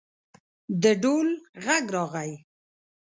[0.81, 1.29] د ډول
[1.65, 2.31] غږ راغی.